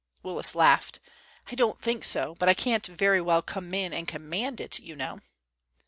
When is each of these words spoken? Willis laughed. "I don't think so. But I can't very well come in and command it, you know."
Willis 0.23 0.55
laughed. 0.55 0.99
"I 1.51 1.53
don't 1.53 1.79
think 1.79 2.03
so. 2.03 2.33
But 2.39 2.49
I 2.49 2.55
can't 2.55 2.87
very 2.87 3.21
well 3.21 3.43
come 3.43 3.71
in 3.75 3.93
and 3.93 4.07
command 4.07 4.59
it, 4.59 4.79
you 4.79 4.95
know." 4.95 5.19